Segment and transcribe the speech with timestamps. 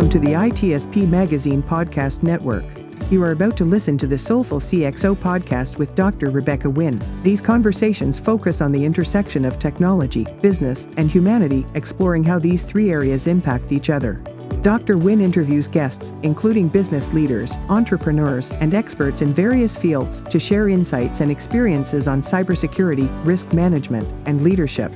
[0.00, 2.64] Welcome to the ITSP Magazine Podcast Network.
[3.10, 6.30] You are about to listen to the Soulful CXO podcast with Dr.
[6.30, 6.98] Rebecca Wynn.
[7.22, 12.90] These conversations focus on the intersection of technology, business, and humanity, exploring how these three
[12.90, 14.14] areas impact each other.
[14.62, 14.96] Dr.
[14.96, 21.20] Wynn interviews guests, including business leaders, entrepreneurs, and experts in various fields, to share insights
[21.20, 24.92] and experiences on cybersecurity, risk management, and leadership.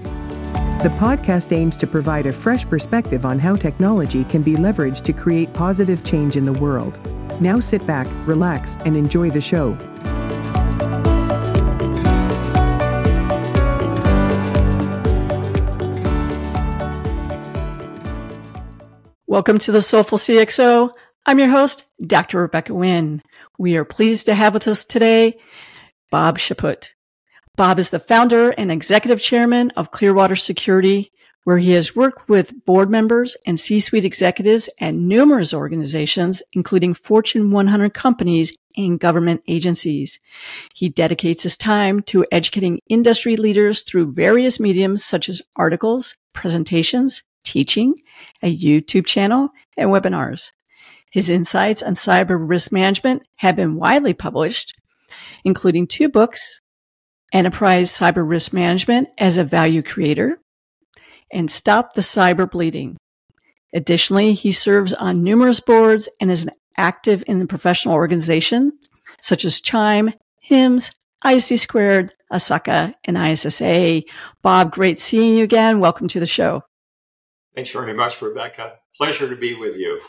[0.83, 5.13] The podcast aims to provide a fresh perspective on how technology can be leveraged to
[5.13, 6.99] create positive change in the world.
[7.41, 9.79] Now sit back, relax, and enjoy the show.
[19.27, 20.91] Welcome to the Soulful CXO.
[21.25, 22.41] I'm your host, Dr.
[22.41, 23.23] Rebecca Wynn.
[23.59, 25.39] We are pleased to have with us today
[26.11, 26.94] Bob Chaput.
[27.57, 31.13] Bob is the founder and executive chairman of Clearwater Security,
[31.45, 37.53] where he has worked with board members and C-suite executives at numerous organizations, including Fortune
[37.53, 40.19] 100 companies and government agencies.
[40.75, 47.23] He dedicates his time to educating industry leaders through various mediums such as articles, presentations,
[47.45, 47.95] teaching,
[48.43, 50.51] a YouTube channel, and webinars.
[51.13, 54.75] His insights on cyber risk management have been widely published,
[55.45, 56.61] including two books,
[57.35, 60.39] enterprise cyber risk management as a value creator,
[61.31, 62.97] and stop the cyber bleeding.
[63.75, 68.89] Additionally, he serves on numerous boards and is active in professional organizations
[69.21, 70.13] such as Chime,
[70.49, 70.93] HIMSS,
[71.25, 74.03] IC Squared, ISACA, and ISSA.
[74.43, 75.81] Bob, great seeing you again.
[75.81, 76.63] Welcome to the show.
[77.55, 78.75] Thanks very much, Rebecca.
[78.97, 80.01] Pleasure to be with you.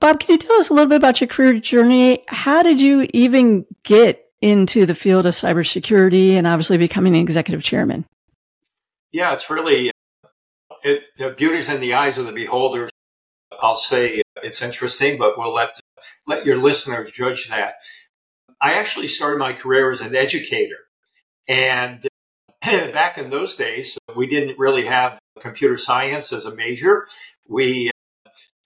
[0.00, 2.24] Bob, can you tell us a little bit about your career journey?
[2.28, 7.62] How did you even get into the field of cybersecurity and obviously becoming an executive
[7.62, 8.04] chairman?
[9.12, 9.90] Yeah, it's really
[10.82, 12.88] it, the beauty's in the eyes of the beholder.
[13.60, 15.78] I'll say it's interesting, but we'll let
[16.26, 17.76] let your listeners judge that.
[18.60, 20.78] I actually started my career as an educator,
[21.48, 22.06] and
[22.62, 27.06] back in those days, we didn't really have computer science as a major.
[27.48, 27.90] We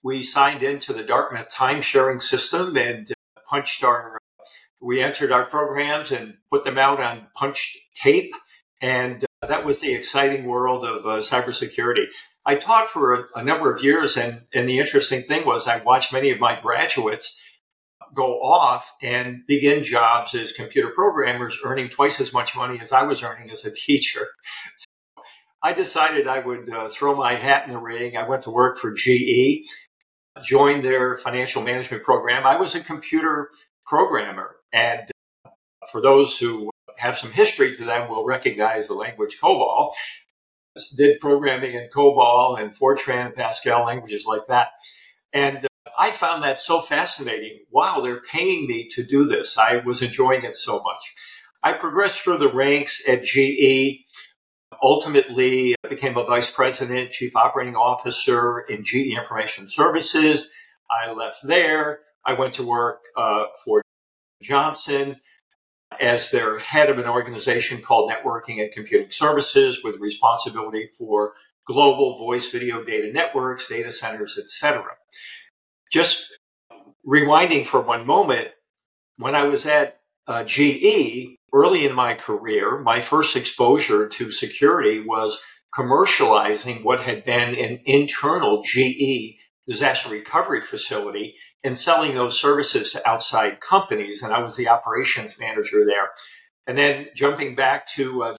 [0.03, 3.11] we signed into the Dartmouth time sharing system and
[3.47, 4.17] punched our
[4.81, 8.33] we entered our programs and put them out on punched tape.
[8.81, 12.07] And uh, that was the exciting world of uh, cybersecurity.
[12.45, 15.83] I taught for a, a, number of years, and, and the interesting thing was I
[15.83, 17.39] watched many of my graduates
[18.15, 23.03] go off and begin jobs as computer programmers, earning twice as much money as I
[23.03, 24.27] was earning as a teacher.
[24.77, 25.23] So
[25.61, 28.17] I decided I would uh, throw my hat in the ring.
[28.17, 29.69] I went to work for GE,
[30.43, 32.47] joined their financial management program.
[32.47, 33.49] I was a computer
[33.85, 35.11] programmer and
[35.91, 39.93] for those who have some history to them will recognize the language COBOL.
[40.95, 44.69] Did programming in COBOL and Fortran, Pascal, languages like that.
[45.33, 45.67] And
[45.97, 47.59] I found that so fascinating.
[47.69, 49.57] Wow, they're paying me to do this.
[49.57, 51.13] I was enjoying it so much.
[51.63, 54.05] I progressed through the ranks at GE.
[54.81, 60.51] Ultimately, I became a vice president, chief operating officer in GE Information Services.
[60.89, 61.99] I left there.
[62.25, 63.81] I went to work uh, for
[64.41, 65.17] Johnson
[65.99, 71.33] as their head of an organization called Networking and Computing Services with responsibility for
[71.67, 74.83] global voice video data networks, data centers, etc.
[75.91, 76.37] Just
[77.05, 78.51] rewinding for one moment,
[79.17, 85.03] when I was at uh, GE early in my career, my first exposure to security
[85.05, 85.41] was
[85.75, 93.07] commercializing what had been an internal GE disaster recovery facility and selling those services to
[93.07, 94.23] outside companies.
[94.23, 96.09] And I was the operations manager there.
[96.67, 98.35] And then jumping back to uh,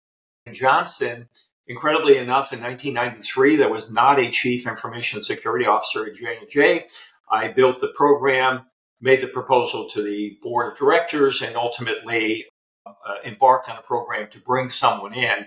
[0.53, 1.29] Johnson,
[1.67, 6.87] incredibly enough, in 1993, there was not a chief information security officer at J&J.
[7.31, 8.67] I built the program,
[9.01, 12.47] made the proposal to the board of directors, and ultimately
[12.87, 12.93] uh,
[13.25, 15.47] embarked on a program to bring someone in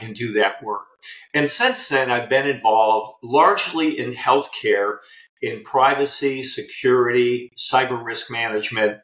[0.00, 0.86] and do that work.
[1.34, 4.98] And since then, I've been involved largely in healthcare,
[5.42, 8.98] in privacy, security, cyber risk management,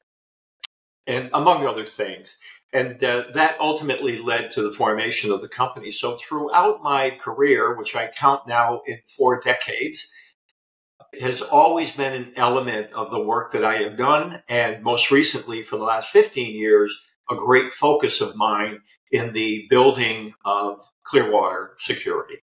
[1.07, 2.39] and among other things.
[2.73, 5.91] And uh, that ultimately led to the formation of the company.
[5.91, 10.11] So throughout my career, which I count now in four decades,
[11.21, 14.43] has always been an element of the work that I have done.
[14.49, 16.97] And most recently, for the last 15 years,
[17.31, 18.81] a great focus of mine
[19.13, 22.43] in the building of Clearwater security.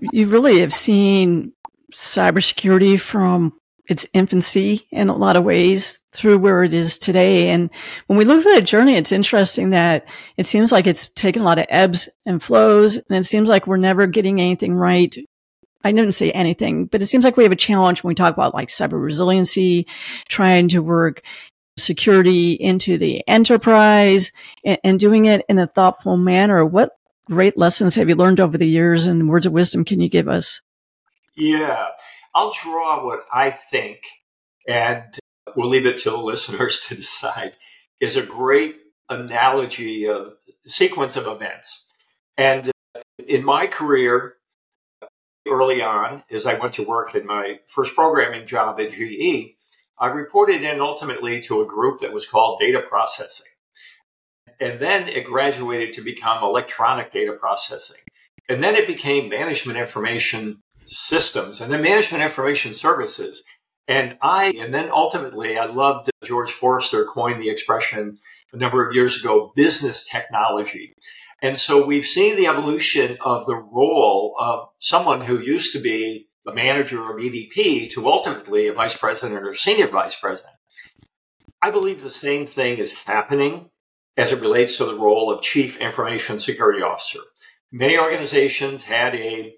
[0.00, 1.52] You really have seen
[1.92, 3.54] cybersecurity from
[3.88, 7.50] its infancy in a lot of ways through where it is today.
[7.50, 7.70] And
[8.08, 10.06] when we look at that journey, it's interesting that
[10.36, 13.66] it seems like it's taken a lot of ebbs and flows, and it seems like
[13.66, 15.16] we're never getting anything right
[15.86, 18.34] I didn't say anything, but it seems like we have a challenge when we talk
[18.34, 19.86] about like cyber resiliency,
[20.28, 21.22] trying to work
[21.78, 24.32] security into the enterprise
[24.64, 26.64] and, and doing it in a thoughtful manner.
[26.64, 26.90] What
[27.26, 30.28] great lessons have you learned over the years and words of wisdom can you give
[30.28, 30.62] us?
[31.36, 31.88] Yeah,
[32.34, 34.00] I'll draw what I think,
[34.66, 35.04] and
[35.54, 37.54] we'll leave it to the listeners to decide,
[38.00, 38.76] is a great
[39.08, 40.34] analogy of
[40.66, 41.84] sequence of events.
[42.36, 44.34] And uh, in my career,
[45.46, 49.55] early on, as I went to work in my first programming job at GE,
[49.98, 53.46] I reported in ultimately to a group that was called data processing.
[54.60, 58.00] And then it graduated to become electronic data processing.
[58.48, 63.42] And then it became management information systems and then management information services.
[63.88, 68.18] And I, and then ultimately, I loved George Forrester coined the expression
[68.52, 70.94] a number of years ago, business technology.
[71.42, 76.25] And so we've seen the evolution of the role of someone who used to be
[76.46, 80.54] a manager or EVP to ultimately a vice president or senior vice president.
[81.60, 83.70] I believe the same thing is happening
[84.16, 87.20] as it relates to the role of chief information security officer.
[87.72, 89.56] Many organizations had a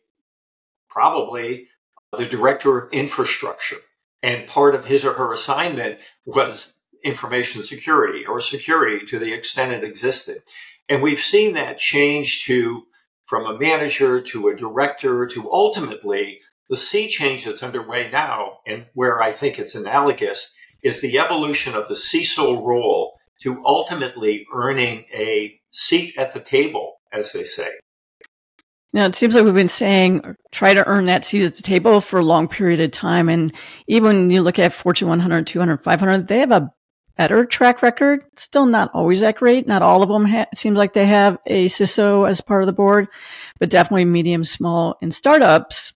[0.88, 1.69] probably
[2.17, 3.76] the director of infrastructure,
[4.23, 6.73] and part of his or her assignment was
[7.05, 10.38] information security or security to the extent it existed.
[10.88, 12.87] And we've seen that change to
[13.26, 18.86] from a manager to a director to ultimately the sea change that's underway now, and
[18.94, 25.04] where I think it's analogous, is the evolution of the CISO role to ultimately earning
[25.12, 27.70] a seat at the table, as they say.
[28.92, 32.00] Now, it seems like we've been saying try to earn that seat at the table
[32.00, 33.28] for a long period of time.
[33.28, 33.54] And
[33.86, 36.72] even when you look at Fortune 100, 200, 500, they have a
[37.16, 38.24] better track record.
[38.36, 39.66] Still not always that great.
[39.66, 42.72] Not all of them ha- seems like they have a CISO as part of the
[42.72, 43.08] board,
[43.58, 45.92] but definitely medium, small, and startups.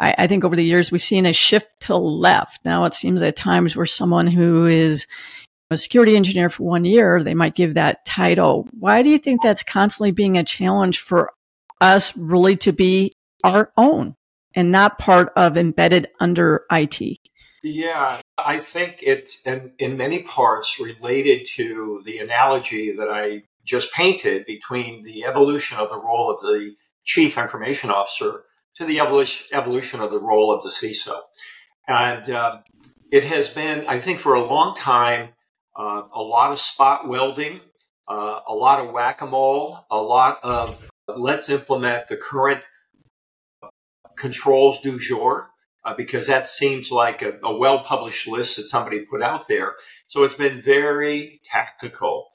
[0.00, 2.64] I, I think over the years we've seen a shift to left.
[2.64, 5.06] Now it seems at times where someone who is
[5.70, 8.68] a security engineer for one year, they might give that title.
[8.72, 11.30] Why do you think that's constantly being a challenge for
[11.80, 13.12] us really to be
[13.44, 14.14] our own
[14.54, 17.18] and not part of embedded under IT?
[17.62, 23.92] Yeah, I think it, in, in many parts, related to the analogy that I just
[23.92, 26.74] painted between the evolution of the role of the
[27.04, 28.44] chief information officer
[28.78, 31.18] to the evolution, of the role of the CISO.
[31.88, 32.58] And uh,
[33.10, 35.30] it has been, I think, for a long time,
[35.76, 37.60] uh, a lot of spot welding,
[38.06, 42.62] uh, a lot of whack a mole, a lot of let's implement the current
[44.16, 45.50] controls du jour
[45.84, 49.74] uh, because that seems like a, a well published list that somebody put out there.
[50.06, 52.28] So it's been very tactical.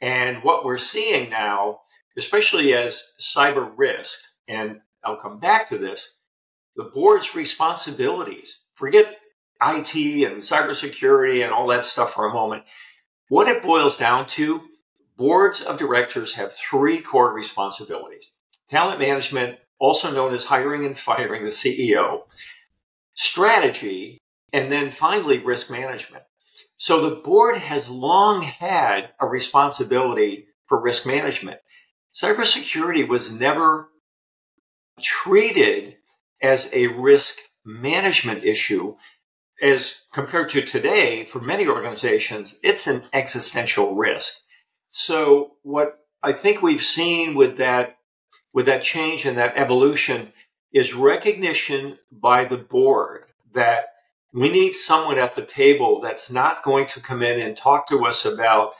[0.00, 1.80] And what we're seeing now,
[2.16, 4.18] especially as cyber risk,
[4.48, 6.14] and I'll come back to this,
[6.76, 9.18] the board's responsibilities, forget
[9.62, 9.94] IT
[10.26, 12.64] and cybersecurity and all that stuff for a moment.
[13.28, 14.62] What it boils down to,
[15.16, 18.32] boards of directors have three core responsibilities
[18.68, 22.22] talent management, also known as hiring and firing the CEO,
[23.14, 24.18] strategy,
[24.52, 26.22] and then finally risk management.
[26.76, 31.58] So the board has long had a responsibility for risk management.
[32.14, 33.89] Cybersecurity was never
[35.00, 35.96] treated
[36.42, 38.96] as a risk management issue
[39.62, 44.34] as compared to today for many organizations it's an existential risk
[44.88, 47.98] so what i think we've seen with that
[48.52, 50.32] with that change and that evolution
[50.72, 53.90] is recognition by the board that
[54.32, 58.06] we need someone at the table that's not going to come in and talk to
[58.06, 58.72] us about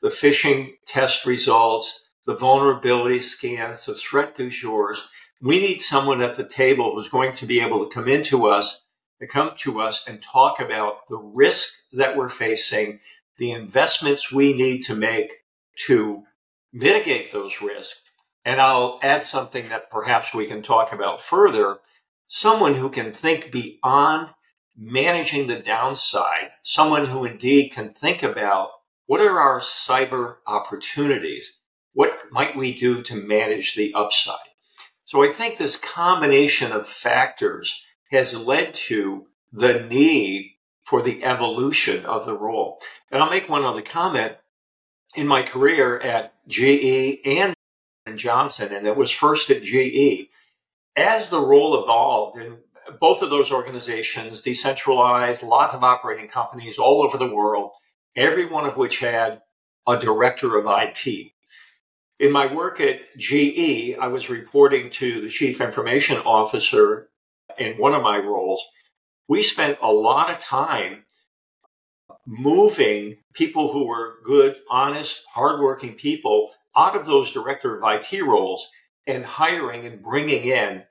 [0.00, 4.94] the phishing test results, the vulnerability scans, the threat du jour.
[5.44, 8.86] We need someone at the table who's going to be able to come into us,
[9.20, 13.00] to come to us and talk about the risk that we're facing,
[13.38, 15.32] the investments we need to make
[15.86, 16.22] to
[16.72, 18.00] mitigate those risks,
[18.44, 21.80] and I'll add something that perhaps we can talk about further.
[22.28, 24.32] Someone who can think beyond
[24.76, 28.70] managing the downside, someone who indeed can think about
[29.06, 31.58] what are our cyber opportunities?
[31.94, 34.51] What might we do to manage the upside?
[35.12, 40.52] So I think this combination of factors has led to the need
[40.84, 42.80] for the evolution of the role.
[43.10, 44.38] And I'll make one other comment.
[45.14, 47.54] In my career at GE and
[48.16, 50.30] Johnson, and it was first at GE,
[50.96, 52.56] as the role evolved, and
[52.98, 57.72] both of those organizations, decentralized, lots of operating companies all over the world,
[58.16, 59.42] every one of which had
[59.86, 61.32] a director of IT.
[62.22, 67.08] In my work at GE, I was reporting to the chief information officer
[67.58, 68.62] in one of my roles.
[69.26, 71.04] We spent a lot of time
[72.24, 78.70] moving people who were good, honest, hardworking people out of those director of IT roles
[79.04, 80.84] and hiring and bringing in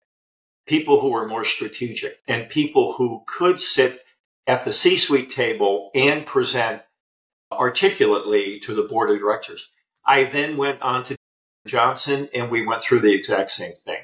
[0.67, 4.01] people who were more strategic and people who could sit
[4.47, 6.81] at the C suite table and present
[7.53, 9.69] articulately to the board of directors.
[10.05, 11.15] I then went on to
[11.65, 13.99] Johnson and we went through the exact same thing.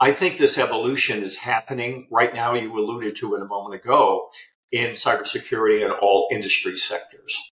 [0.00, 2.54] I think this evolution is happening right now.
[2.54, 4.28] You alluded to it a moment ago
[4.72, 7.52] in cybersecurity and all industry sectors.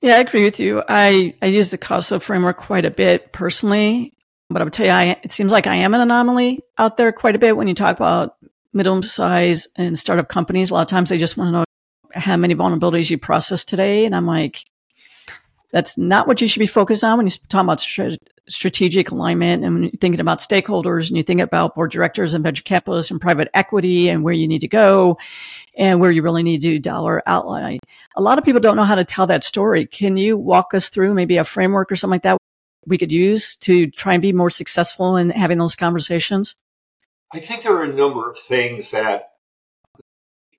[0.00, 0.82] Yeah, I agree with you.
[0.88, 4.14] I, I use the COSO framework quite a bit personally,
[4.48, 7.12] but I would tell you, I, it seems like I am an anomaly out there
[7.12, 8.36] quite a bit when you talk about
[8.72, 10.70] middle size and startup companies.
[10.70, 11.64] A lot of times they just want to know
[12.14, 14.04] how many vulnerabilities you process today.
[14.04, 14.64] And I'm like,
[15.70, 17.80] that's not what you should be focused on when you talk about
[18.48, 22.42] strategic alignment and when you're thinking about stakeholders and you think about board directors and
[22.42, 25.16] venture capitalists and private equity and where you need to go
[25.76, 27.78] and where you really need to do dollar outline.
[28.16, 29.86] A lot of people don't know how to tell that story.
[29.86, 32.38] Can you walk us through maybe a framework or something like that
[32.86, 36.56] we could use to try and be more successful in having those conversations?
[37.32, 39.30] I think there are a number of things that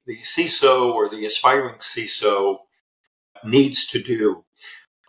[0.05, 2.59] the CISO or the aspiring CISO
[3.43, 4.43] needs to do.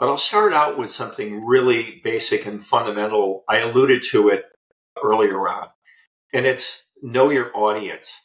[0.04, 3.42] But I'll start out with something really basic and fundamental.
[3.49, 4.44] I alluded to it
[5.02, 5.68] earlier on,
[6.30, 8.20] and it's know your audience.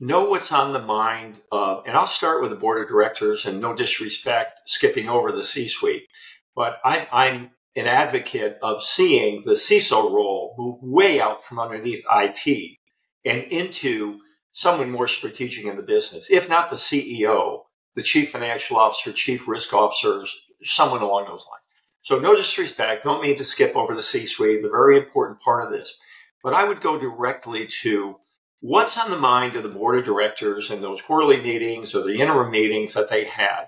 [0.00, 3.60] Know what's on the mind of, and I'll start with the board of directors and
[3.60, 6.08] no disrespect, skipping over the C suite,
[6.56, 12.04] but I, I'm an advocate of seeing the CISO role move way out from underneath
[12.10, 12.76] IT
[13.24, 14.18] and into
[14.50, 17.60] someone more strategic in the business, if not the CEO,
[17.94, 21.64] the chief financial officer, chief risk officers, someone along those lines.
[22.02, 25.70] So no disrespect, don't mean to skip over the C-suite, the very important part of
[25.70, 25.98] this.
[26.42, 28.16] But I would go directly to
[28.60, 32.20] what's on the mind of the board of directors in those quarterly meetings or the
[32.20, 33.66] interim meetings that they had.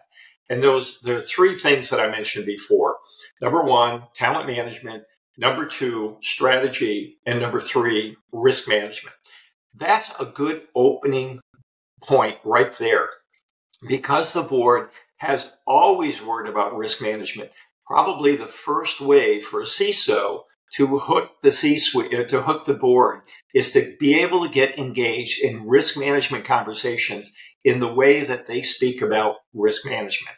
[0.48, 2.96] And those there are three things that I mentioned before.
[3.40, 5.04] Number one, talent management.
[5.38, 7.18] Number two, strategy.
[7.26, 9.16] And number three, risk management.
[9.74, 11.40] That's a good opening
[12.02, 13.08] point right there.
[13.86, 17.50] Because the board has always worried about risk management,
[17.86, 20.42] probably the first way for a CISO
[20.74, 23.22] to hook the C-suite, uh, to hook the board
[23.54, 27.32] is to be able to get engaged in risk management conversations
[27.64, 30.36] in the way that they speak about risk management.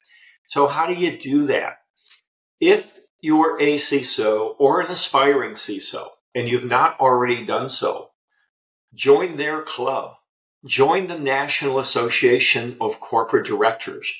[0.48, 1.78] So how do you do that?
[2.60, 8.10] If you're a CISO or an aspiring CISO and you've not already done so,
[8.94, 10.16] Join their club.
[10.64, 14.10] Join the National Association of Corporate Directors.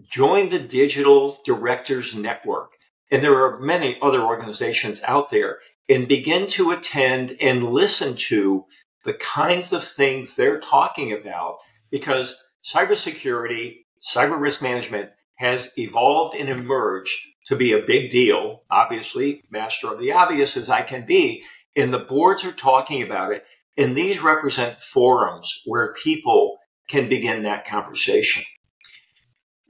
[0.00, 2.72] Join the Digital Directors Network.
[3.10, 8.64] And there are many other organizations out there and begin to attend and listen to
[9.04, 11.58] the kinds of things they're talking about
[11.90, 12.34] because
[12.64, 17.18] cybersecurity, cyber risk management has evolved and emerged
[17.48, 18.62] to be a big deal.
[18.70, 21.42] Obviously, master of the obvious as I can be.
[21.76, 23.44] And the boards are talking about it.
[23.76, 26.56] And these represent forums where people
[26.88, 28.44] can begin that conversation.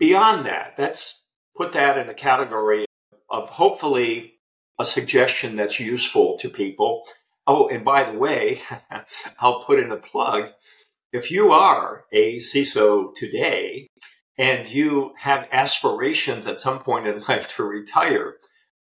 [0.03, 1.23] Beyond that, let's
[1.57, 2.87] put that in a category
[3.31, 4.35] of hopefully
[4.77, 7.05] a suggestion that's useful to people.
[7.47, 8.61] Oh, and by the way,
[9.39, 10.51] I'll put in a plug.
[11.13, 13.87] If you are a CISO today
[14.37, 18.39] and you have aspirations at some point in life to retire,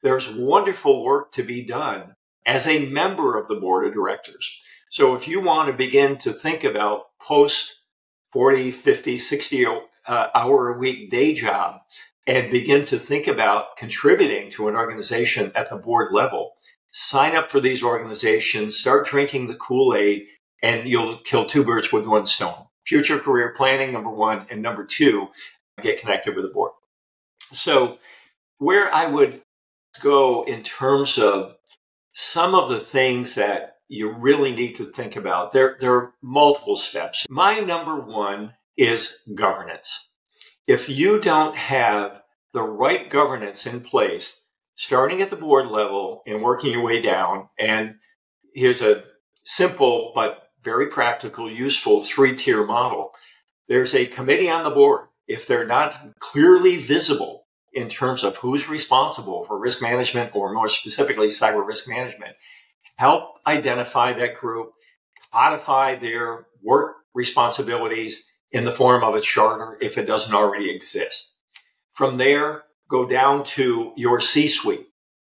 [0.03, 2.13] there's wonderful work to be done
[2.45, 4.61] as a member of the board of directors.
[4.91, 7.75] So if you want to begin to think about post
[8.35, 9.65] 40, 50, 60
[10.07, 11.81] uh, hour a week day job
[12.27, 16.53] and begin to think about contributing to an organization at the board level,
[16.91, 20.27] sign up for these organizations, start drinking the Kool Aid,
[20.63, 22.67] and you'll kill two birds with one stone.
[22.85, 25.29] Future career planning, number one, and number two,
[25.83, 26.73] get connected with the board.
[27.53, 27.99] So,
[28.59, 29.43] where I would
[30.03, 31.57] go in terms of
[32.13, 35.53] some of the things that you really need to think about.
[35.53, 37.27] There, there are multiple steps.
[37.29, 40.09] My number one is governance.
[40.67, 44.41] If you don't have the right governance in place,
[44.75, 47.97] starting at the board level and working your way down, and
[48.55, 49.05] here's a
[49.45, 53.13] simple but very practical, useful three tier model.
[53.69, 55.07] There's a committee on the board.
[55.29, 60.69] If they're not clearly visible in terms of who's responsible for risk management or more
[60.69, 62.35] specifically cyber risk management,
[62.97, 64.73] help identify that group,
[65.33, 68.25] codify their work responsibilities
[68.57, 71.35] in the form of a charter if it doesn't already exist.
[71.93, 74.89] From there, go down to your C suite.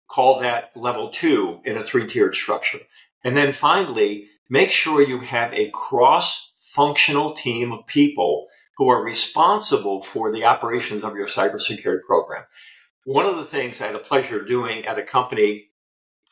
[0.10, 2.79] Call that level two in a three tiered structure.
[3.25, 9.03] And then finally, make sure you have a cross functional team of people who are
[9.03, 12.46] responsible for the operations of your cybersecurity program.
[13.03, 15.72] One of the things I had the pleasure of doing at a company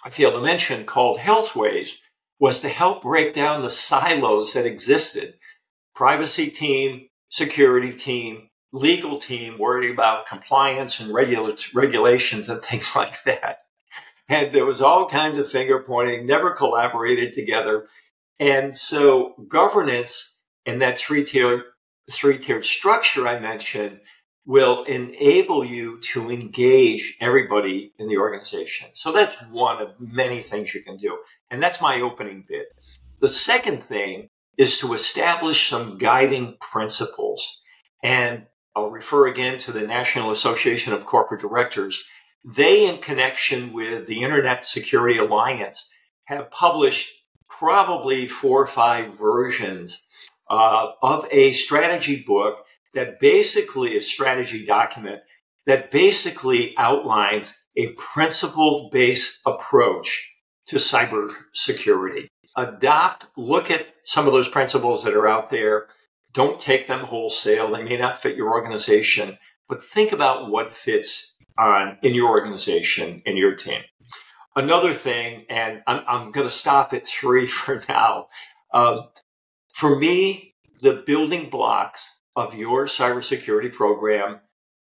[0.05, 1.97] I failed to mention called Healthways
[2.39, 5.33] was to help break down the silos that existed.
[5.95, 13.23] Privacy team, security team, legal team worried about compliance and regula- regulations and things like
[13.23, 13.59] that.
[14.27, 17.87] And there was all kinds of finger pointing, never collaborated together.
[18.39, 20.35] And so governance
[20.65, 21.63] and that three tiered
[22.11, 23.99] three tiered structure I mentioned
[24.45, 28.89] will enable you to engage everybody in the organization.
[28.93, 31.17] So that's one of many things you can do.
[31.49, 32.67] And that's my opening bit.
[33.21, 37.61] The second thing is to establish some guiding principles.
[38.03, 38.45] And
[38.75, 42.03] I'll refer again to the National Association of Corporate Directors.
[42.43, 45.89] They, in connection with the Internet Security Alliance,
[46.25, 47.09] have published
[47.47, 50.05] probably four or five versions
[50.49, 55.21] uh, of a strategy book that basically a strategy document
[55.65, 60.31] that basically outlines a principle based approach
[60.67, 62.27] to cybersecurity.
[62.55, 65.87] Adopt, look at some of those principles that are out there.
[66.33, 67.71] Don't take them wholesale.
[67.71, 73.21] They may not fit your organization, but think about what fits on in your organization,
[73.25, 73.81] in your team.
[74.55, 78.27] Another thing, and I'm, I'm going to stop at three for now.
[78.73, 79.09] Um,
[79.73, 84.39] for me, the building blocks of your cybersecurity program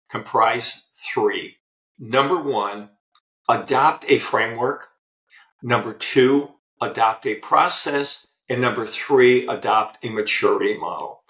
[0.10, 1.56] comprise three.
[2.00, 2.89] Number one,
[3.50, 4.88] adopt a framework.
[5.62, 6.53] Number two,
[6.84, 8.28] adopt a process.
[8.50, 11.24] And number three, adopt a maturity model.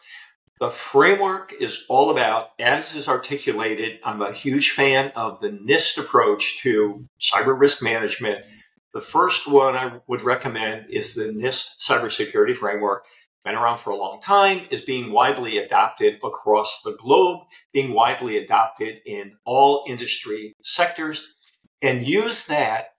[0.60, 5.98] The framework is all about, as is articulated, I'm a huge fan of the NIST
[5.98, 8.46] approach to cyber risk management.
[8.94, 13.06] The first one I would recommend is the NIST cybersecurity framework
[13.44, 17.42] been around for a long time, is being widely adopted across the globe,
[17.74, 21.36] being widely adopted in all industry sectors,
[21.82, 22.92] and use that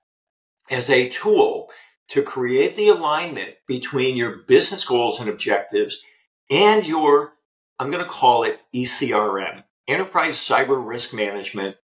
[0.71, 1.71] as a tool
[2.09, 6.03] to create the alignment between your business goals and objectives
[6.51, 7.35] and your,
[7.79, 11.77] I'm going to call it ECRM, Enterprise Cyber Risk Management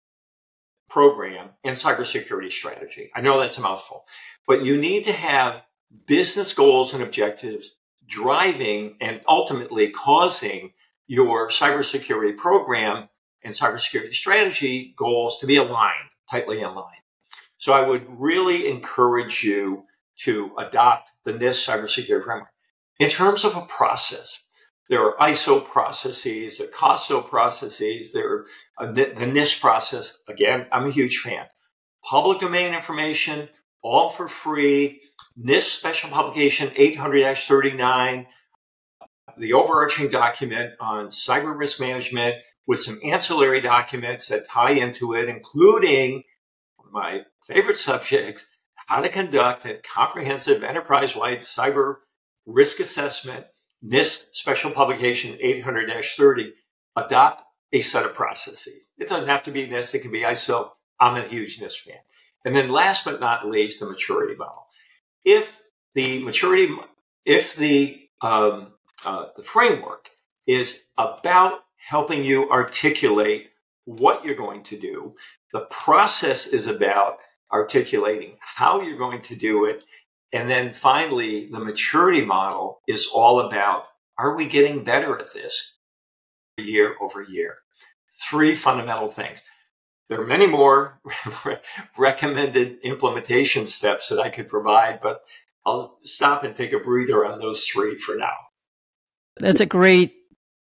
[0.90, 3.12] Program and Cybersecurity Strategy.
[3.16, 4.06] I know that's a mouthful,
[4.48, 5.62] but you need to have
[6.08, 7.78] business goals and objectives
[8.08, 10.74] driving and ultimately causing
[11.08, 13.08] your cybersecurity program
[13.44, 16.96] and cybersecurity strategy goals to be aligned, tightly aligned.
[17.58, 19.86] So I would really encourage you
[20.24, 22.50] to adopt the NIST cybersecurity framework.
[23.00, 24.44] In terms of a process,
[24.90, 28.46] there are ISO processes, there are COSO processes, there are
[28.80, 30.18] uh, the NIST process.
[30.28, 31.46] Again, I'm a huge fan.
[32.04, 33.48] Public domain information,
[33.82, 35.02] all for free.
[35.38, 38.28] NIST special publication 800 39,
[39.38, 42.36] the overarching document on cyber risk management
[42.68, 46.24] with some ancillary documents that tie into it, including
[46.92, 48.52] my favorite subjects
[48.90, 51.98] how to conduct a comprehensive enterprise wide cyber
[52.48, 53.46] risk assessment,
[53.86, 56.54] NIST special publication 800 30.
[56.96, 58.88] Adopt a set of processes.
[58.98, 60.72] It doesn't have to be NIST, it can be ISO.
[61.00, 62.00] I'm a huge NIST fan.
[62.44, 64.66] And then last but not least, the maturity model.
[65.24, 65.62] If
[65.94, 66.74] the maturity,
[67.26, 68.74] if the, um,
[69.06, 70.10] uh, the framework
[70.48, 73.52] is about helping you articulate
[73.86, 75.14] what you're going to do,
[75.54, 77.20] the process is about
[77.52, 79.84] articulating how you're going to do it.
[80.32, 85.76] And then finally, the maturity model is all about are we getting better at this
[86.58, 87.58] year over year?
[88.30, 89.42] Three fundamental things.
[90.10, 91.00] There are many more
[91.98, 95.22] recommended implementation steps that I could provide, but
[95.66, 98.34] I'll stop and take a breather on those three for now.
[99.38, 100.14] That's a great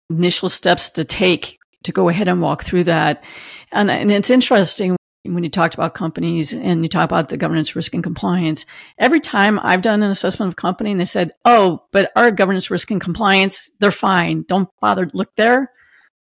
[0.10, 3.24] initial steps to take to go ahead and walk through that.
[3.72, 7.76] And, and it's interesting when you talked about companies and you talk about the governance
[7.76, 8.66] risk and compliance.
[8.98, 12.70] Every time I've done an assessment of company and they said, Oh, but our governance
[12.72, 14.44] risk and compliance, they're fine.
[14.48, 15.72] Don't bother to look there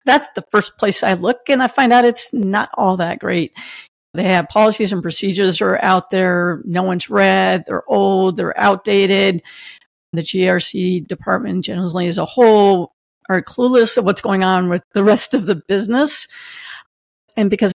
[0.07, 3.53] that's the first place I look and I find out it's not all that great.
[4.13, 6.61] They have policies and procedures are out there.
[6.65, 7.65] No one's read.
[7.67, 8.37] They're old.
[8.37, 9.43] They're outdated.
[10.13, 12.93] the GRC department generally as a whole
[13.29, 16.27] are clueless of what's going on with the rest of the business.
[17.35, 17.73] And because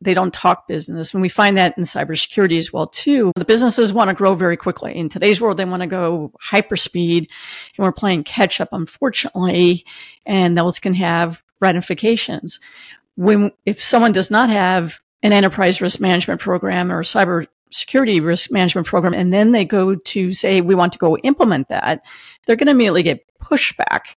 [0.00, 1.14] they don't talk business.
[1.14, 3.32] And we find that in cybersecurity as well, too.
[3.36, 4.94] The businesses want to grow very quickly.
[4.94, 9.84] In today's world, they want to go hyperspeed and we're playing catch up, unfortunately.
[10.26, 12.60] And those can have ramifications.
[13.14, 18.52] When, if someone does not have an enterprise risk management program or cyber security risk
[18.52, 22.04] management program, and then they go to say, we want to go implement that,
[22.46, 24.16] they're going to immediately get pushback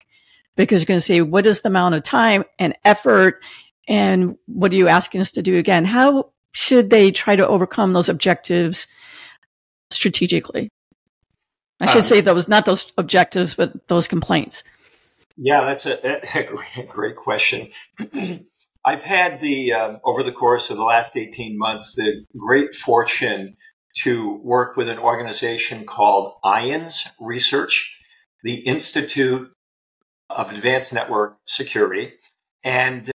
[0.55, 3.41] because you're going to say, what is the amount of time and effort?
[3.89, 5.83] And what are you asking us to do again?
[5.83, 8.87] How should they try to overcome those objectives
[9.89, 10.69] strategically?
[11.81, 14.63] I should um, say those, not those objectives, but those complaints.
[15.37, 17.69] Yeah, that's a, a great question.
[18.85, 23.49] I've had the, um, over the course of the last 18 months, the great fortune
[24.03, 27.99] to work with an organization called IANS Research,
[28.43, 29.51] the Institute
[30.29, 32.13] of Advanced Network Security.
[32.63, 33.09] And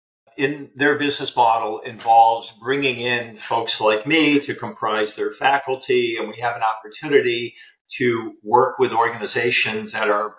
[0.40, 6.16] in their business model involves bringing in folks like me to comprise their faculty.
[6.16, 7.55] And we have an opportunity
[7.98, 10.37] to work with organizations that are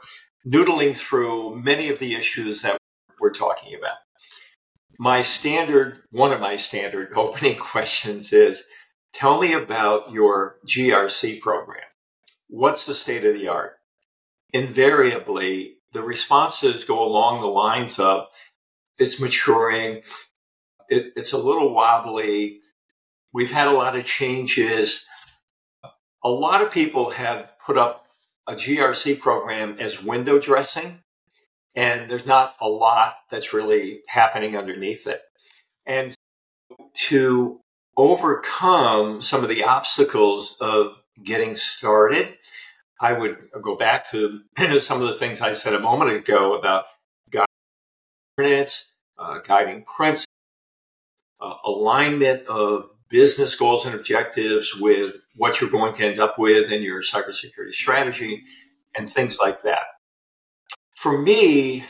[0.48, 2.78] noodling through many of the issues that
[3.20, 3.98] we're talking about
[5.02, 8.64] my standard, one of my standard opening questions is
[9.14, 11.82] tell me about your GRC program.
[12.50, 13.78] What's the state of the art?
[14.54, 18.28] Invariably, the responses go along the lines of
[19.02, 20.02] it's maturing,
[20.90, 22.60] it, it's a little wobbly,
[23.34, 25.06] we've had a lot of changes.
[26.24, 28.06] A lot of people have put up
[28.48, 31.02] a GRC program as window dressing
[31.76, 35.22] and there's not a lot that's really happening underneath it.
[35.86, 36.14] And
[37.08, 37.60] to
[37.98, 42.28] overcome some of the obstacles of getting started,
[43.00, 44.42] I would go back to
[44.80, 46.86] some of the things I said a moment ago about
[48.38, 48.91] governance,
[49.22, 50.28] uh, guiding principles,
[51.40, 56.72] uh, alignment of business goals and objectives with what you're going to end up with
[56.72, 58.44] in your cybersecurity strategy,
[58.96, 59.84] and things like that.
[60.96, 61.84] For me,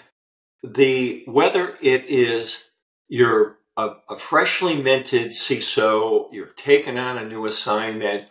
[0.64, 2.70] the whether it is
[3.08, 8.30] you're a, a, freshly minted CISO, you've taken on a new assignment,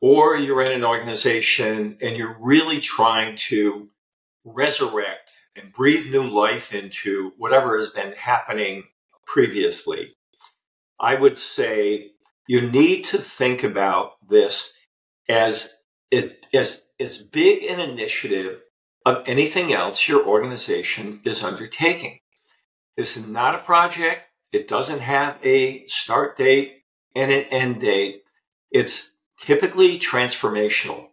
[0.00, 3.88] or you're in an organization and you're really trying to
[4.44, 8.84] resurrect and breathe new life into whatever has been happening
[9.26, 10.14] previously.
[11.00, 12.12] I would say
[12.46, 14.72] you need to think about this
[15.28, 15.70] as
[16.10, 18.62] it as as big an initiative
[19.04, 22.20] of anything else your organization is undertaking.
[22.96, 24.22] This is not a project.
[24.52, 26.74] It doesn't have a start date
[27.14, 28.22] and an end date.
[28.70, 31.08] It's typically transformational.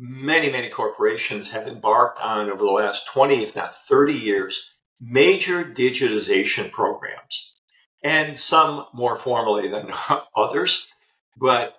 [0.00, 5.64] Many, many corporations have embarked on over the last 20, if not 30 years, major
[5.64, 7.54] digitization programs
[8.02, 9.92] and some more formally than
[10.36, 10.86] others.
[11.36, 11.76] But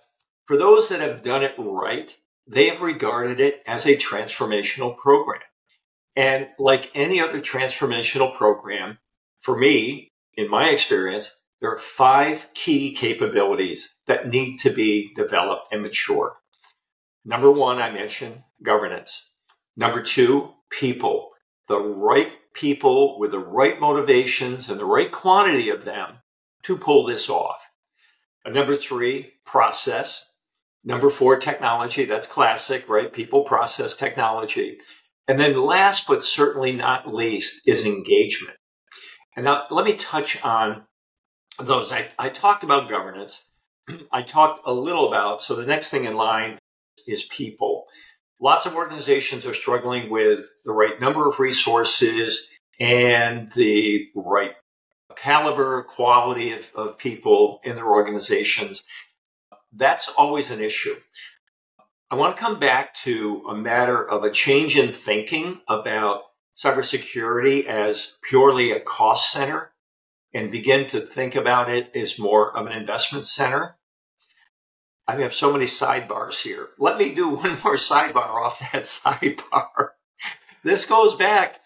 [0.48, 2.14] for those that have done it right,
[2.46, 5.42] they have regarded it as a transformational program.
[6.16, 8.98] And like any other transformational program,
[9.42, 15.72] for me, in my experience, there are five key capabilities that need to be developed
[15.72, 16.34] and matured.
[17.30, 19.30] Number one, I mentioned governance.
[19.78, 21.30] Number two, people.
[21.68, 26.18] The right people with the right motivations and the right quantity of them
[26.64, 27.64] to pull this off.
[28.44, 30.26] And number three, process.
[30.84, 32.06] Number four, technology.
[32.06, 33.14] That's classic, right?
[33.14, 34.80] People, process, technology.
[35.28, 38.58] And then last but certainly not least is engagement.
[39.36, 40.84] And now let me touch on
[41.60, 41.92] those.
[41.92, 43.44] I, I talked about governance.
[44.12, 46.58] I talked a little about, so the next thing in line
[47.08, 47.88] is people.
[48.40, 54.54] Lots of organizations are struggling with the right number of resources and the right
[55.18, 58.88] caliber, quality of, of people in their organizations
[59.74, 60.96] that's always an issue.
[62.12, 66.24] I want to come back to a matter of a change in thinking about
[66.58, 69.72] cybersecurity as purely a cost center
[70.34, 73.78] and begin to think about it as more of an investment center.
[75.10, 76.68] I have so many sidebars here.
[76.78, 79.90] Let me do one more sidebar off that sidebar.
[80.64, 81.60] This goes back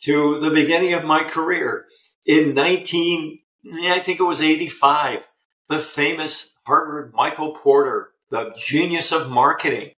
[0.00, 1.86] to the beginning of my career
[2.26, 3.38] in 19,
[3.84, 5.28] I think it was 85,
[5.68, 9.92] the famous Harvard Michael Porter, the genius of marketing,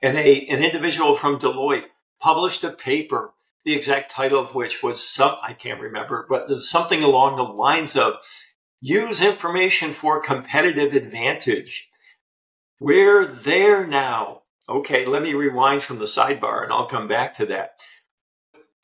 [0.00, 1.88] and a, an individual from Deloitte
[2.20, 7.02] published a paper, the exact title of which was some, I can't remember, but something
[7.02, 8.18] along the lines of
[8.80, 11.90] use information for competitive advantage.
[12.84, 14.42] We're there now.
[14.68, 17.80] Okay, let me rewind from the sidebar and I'll come back to that.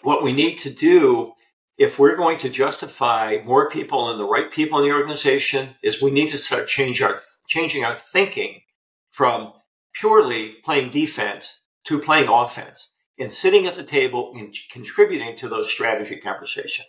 [0.00, 1.34] What we need to do
[1.76, 6.00] if we're going to justify more people and the right people in the organization is
[6.00, 8.62] we need to start change our changing our thinking
[9.10, 9.52] from
[9.92, 15.70] purely playing defense to playing offense and sitting at the table and contributing to those
[15.70, 16.86] strategy conversation.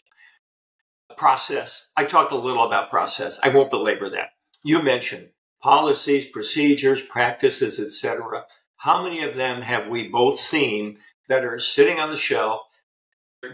[1.17, 1.87] Process.
[1.97, 3.37] I talked a little about process.
[3.43, 4.29] I won't belabor that.
[4.63, 5.27] You mentioned
[5.61, 8.45] policies, procedures, practices, etc.
[8.77, 10.97] How many of them have we both seen
[11.29, 12.61] that are sitting on the shelf?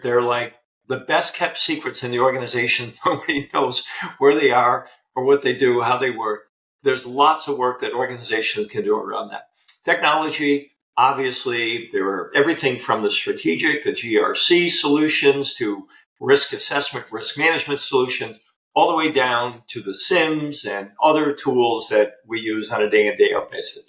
[0.01, 0.55] They're like
[0.87, 2.93] the best kept secrets in the organization.
[3.05, 3.85] Nobody knows
[4.19, 6.43] where they are or what they do, how they work.
[6.83, 9.49] There's lots of work that organizations can do around that.
[9.83, 15.87] Technology, obviously, there are everything from the strategic, the GRC solutions to
[16.19, 18.39] risk assessment, risk management solutions,
[18.77, 22.87] all the way down to the SIEMs and other tools that we use on a
[22.87, 23.83] day in, day out basis.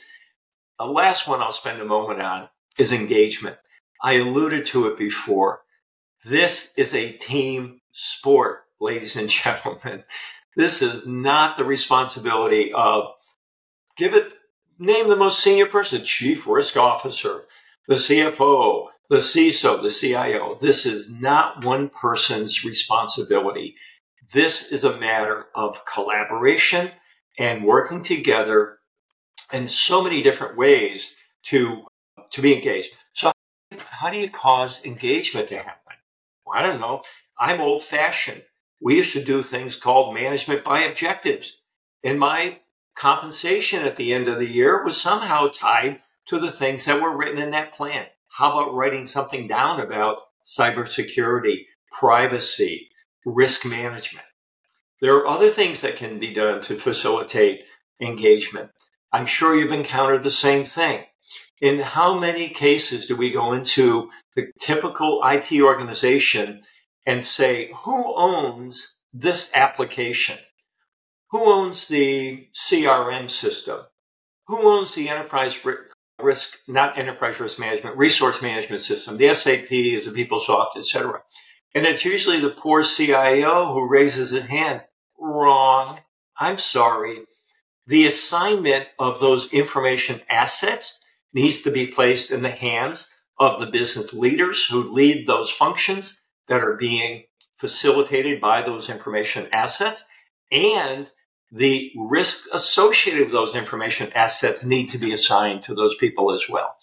[0.78, 2.48] The last one I'll spend a moment on
[2.78, 3.58] is engagement.
[4.02, 5.60] I alluded to it before.
[6.24, 10.04] This is a team sport, ladies and gentlemen.
[10.56, 13.12] This is not the responsibility of
[13.98, 14.32] give it
[14.78, 17.44] name the most senior person, chief risk officer,
[17.88, 20.56] the CFO, the CISO, the CIO.
[20.62, 23.76] This is not one person's responsibility.
[24.32, 26.90] This is a matter of collaboration
[27.38, 28.78] and working together
[29.54, 31.14] in so many different ways
[31.44, 31.86] to
[32.32, 32.94] to be engaged.
[33.14, 33.32] So
[33.78, 35.94] how do you cause engagement to happen?
[36.52, 37.02] I don't know.
[37.38, 38.42] I'm old fashioned.
[38.80, 41.62] We used to do things called management by objectives.
[42.04, 42.60] And my
[42.96, 47.16] compensation at the end of the year was somehow tied to the things that were
[47.16, 48.06] written in that plan.
[48.28, 52.90] How about writing something down about cybersecurity, privacy,
[53.28, 54.26] risk management?
[55.00, 57.64] There are other things that can be done to facilitate
[58.00, 58.70] engagement.
[59.12, 61.04] I'm sure you've encountered the same thing
[61.60, 66.60] in how many cases do we go into the typical IT organization
[67.06, 70.38] and say, who owns this application?
[71.30, 73.80] Who owns the CRM system?
[74.46, 75.58] Who owns the enterprise
[76.20, 79.16] risk, not enterprise risk management, resource management system?
[79.16, 81.22] The SAP is the PeopleSoft, etc.
[81.74, 84.84] And it's usually the poor CIO who raises his hand.
[85.18, 86.00] Wrong.
[86.38, 87.18] I'm sorry.
[87.86, 90.98] The assignment of those information assets
[91.32, 96.20] needs to be placed in the hands of the business leaders who lead those functions
[96.48, 97.24] that are being
[97.58, 100.06] facilitated by those information assets
[100.50, 101.10] and
[101.50, 106.48] the risk associated with those information assets need to be assigned to those people as
[106.48, 106.76] well.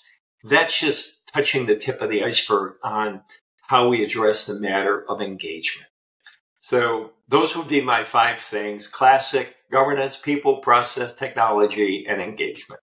[0.44, 3.22] That's just touching the tip of the iceberg on
[3.68, 5.90] how we address the matter of engagement.
[6.58, 12.82] So those would be my five things classic governance, people, process, technology, and engagement.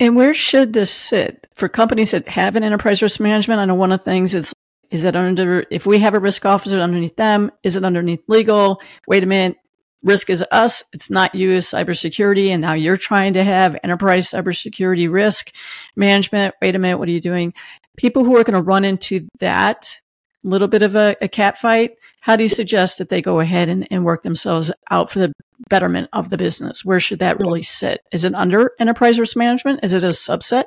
[0.00, 3.60] And where should this sit for companies that have an enterprise risk management?
[3.60, 4.52] I know one of the things is,
[4.90, 8.80] is it under, if we have a risk officer underneath them, is it underneath legal?
[9.06, 9.56] Wait a minute.
[10.02, 10.84] Risk is us.
[10.92, 12.48] It's not you as cybersecurity.
[12.48, 15.52] And now you're trying to have enterprise cybersecurity risk
[15.96, 16.54] management.
[16.60, 16.98] Wait a minute.
[16.98, 17.54] What are you doing?
[17.96, 20.00] People who are going to run into that
[20.42, 23.68] little bit of a, a cat fight, how do you suggest that they go ahead
[23.68, 25.32] and, and work themselves out for the
[25.68, 26.84] betterment of the business?
[26.84, 28.00] Where should that really sit?
[28.12, 29.80] Is it under enterprise risk management?
[29.82, 30.64] Is it a subset?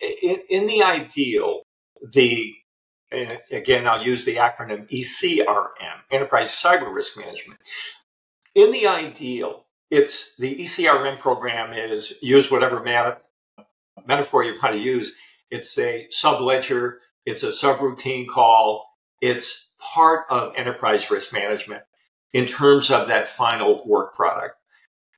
[0.00, 1.62] In, in the ideal,
[2.12, 2.54] the
[3.50, 7.60] again, I'll use the acronym ECRM, Enterprise Cyber Risk Management.
[8.54, 13.18] In the ideal, it's the ECRM program is use whatever meta,
[14.06, 15.16] metaphor you want to use.
[15.50, 18.86] It's a sub ledger, it's a subroutine call,
[19.20, 21.82] it's part of enterprise risk management
[22.32, 24.56] in terms of that final work product.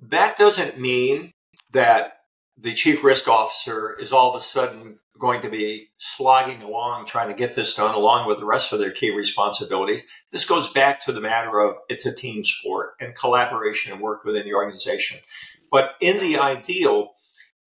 [0.01, 1.33] That doesn't mean
[1.73, 2.13] that
[2.59, 7.29] the chief risk officer is all of a sudden going to be slogging along trying
[7.29, 10.07] to get this done along with the rest of their key responsibilities.
[10.31, 14.25] This goes back to the matter of it's a team sport and collaboration and work
[14.25, 15.19] within the organization.
[15.71, 17.13] But in the ideal,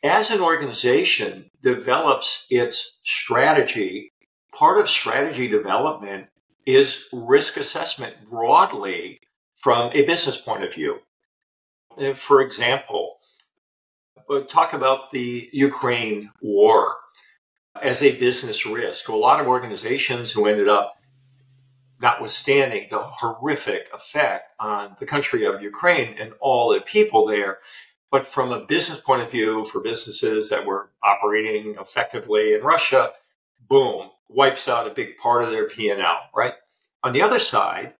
[0.03, 4.11] as an organization develops its strategy,
[4.53, 6.27] part of strategy development
[6.65, 9.19] is risk assessment broadly
[9.57, 10.99] from a business point of view.
[12.15, 13.17] For example,
[14.47, 16.95] talk about the Ukraine war
[17.81, 19.09] as a business risk.
[19.09, 20.93] A lot of organizations who ended up
[22.01, 27.57] notwithstanding the horrific effect on the country of Ukraine and all the people there.
[28.11, 33.11] But from a business point of view, for businesses that were operating effectively in Russia,
[33.67, 36.53] boom, wipes out a big part of their P&L, right?
[37.03, 37.93] On the other side,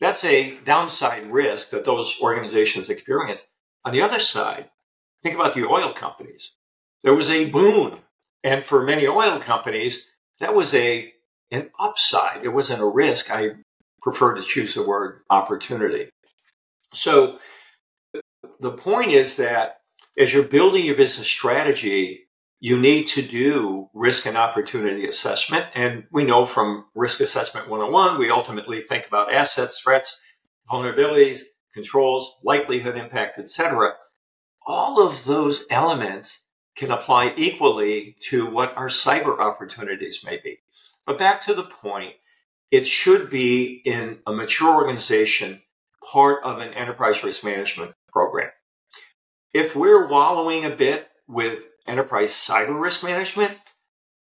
[0.00, 3.46] that's a downside risk that those organizations experience.
[3.84, 4.70] On the other side,
[5.22, 6.52] think about the oil companies.
[7.02, 7.98] There was a boon
[8.44, 10.06] And for many oil companies,
[10.40, 11.12] that was a
[11.50, 12.44] an upside.
[12.44, 13.30] It wasn't a risk.
[13.30, 13.52] I
[14.02, 16.10] prefer to choose the word opportunity.
[16.92, 17.38] So
[18.60, 19.80] the point is that
[20.18, 22.28] as you're building your business strategy,
[22.60, 25.66] you need to do risk and opportunity assessment.
[25.74, 30.20] And we know from risk assessment 101, we ultimately think about assets, threats,
[30.70, 31.40] vulnerabilities,
[31.74, 33.94] controls, likelihood, impact, etc.
[34.66, 36.44] All of those elements
[36.76, 40.60] can apply equally to what our cyber opportunities may be.
[41.06, 42.14] But back to the point,
[42.70, 45.60] it should be in a mature organization
[46.12, 48.50] part of an enterprise risk management program.
[49.52, 53.58] If we're wallowing a bit with enterprise cyber risk management,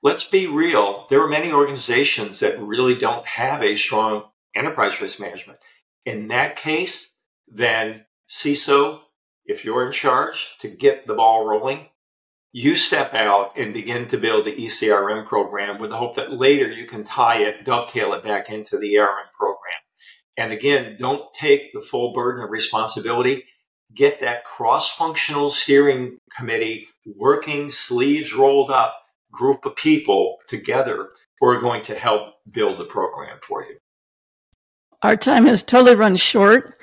[0.01, 1.05] let's be real.
[1.09, 4.23] There are many organizations that really don't have a strong
[4.55, 5.59] enterprise risk management.
[6.05, 7.13] In that case,
[7.47, 8.99] then CISO,
[9.45, 11.87] if you're in charge to get the ball rolling,
[12.51, 16.69] you step out and begin to build the ECRM program with the hope that later
[16.71, 19.73] you can tie it, dovetail it back into the ARM program.
[20.37, 23.45] And again, don't take the full burden of responsibility.
[23.95, 28.99] Get that cross functional steering committee working, sleeves rolled up
[29.31, 33.77] group of people together who are going to help build the program for you.
[35.01, 36.77] Our time has totally run short.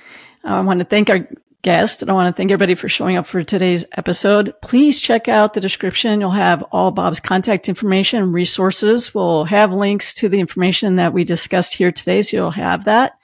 [0.44, 1.26] I want to thank our
[1.62, 4.54] guest and I want to thank everybody for showing up for today's episode.
[4.62, 6.20] Please check out the description.
[6.20, 9.14] You'll have all Bob's contact information and resources.
[9.14, 12.22] We'll have links to the information that we discussed here today.
[12.22, 13.18] So you'll have that.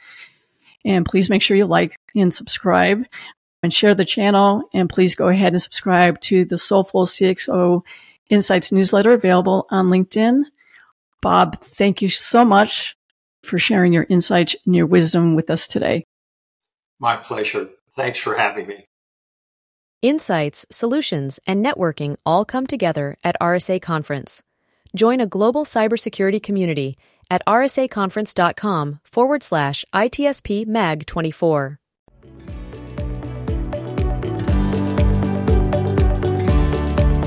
[0.85, 3.05] And please make sure you like and subscribe
[3.67, 4.63] and share the channel.
[4.73, 7.83] And please go ahead and subscribe to the Soulful CXO
[8.31, 10.43] Insights newsletter available on LinkedIn.
[11.21, 12.97] Bob, thank you so much
[13.43, 16.05] for sharing your insights and your wisdom with us today.
[17.01, 17.69] My pleasure.
[17.93, 18.87] Thanks for having me.
[20.01, 24.43] Insights, solutions, and networking all come together at RSA Conference.
[24.95, 26.97] Join a global cybersecurity community
[27.29, 31.81] at rsaconference.com forward slash ITSP MAG 24.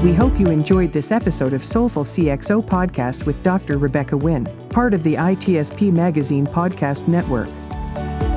[0.03, 3.77] We hope you enjoyed this episode of Soulful CXO podcast with Dr.
[3.77, 7.49] Rebecca Wynn, part of the ITSP Magazine podcast network.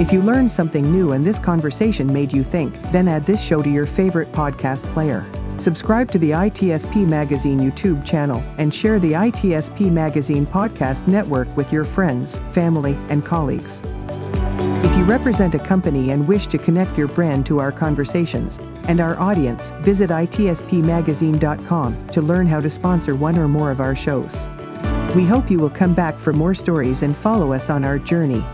[0.01, 3.62] If you learned something new and this conversation made you think, then add this show
[3.62, 5.25] to your favorite podcast player.
[5.59, 11.72] Subscribe to the ITSP Magazine YouTube channel and share the ITSP Magazine podcast network with
[11.72, 13.83] your friends, family, and colleagues.
[14.92, 19.00] If you represent a company and wish to connect your brand to our conversations and
[19.00, 24.48] our audience, visit itspmagazine.com to learn how to sponsor one or more of our shows.
[25.16, 28.44] We hope you will come back for more stories and follow us on our journey.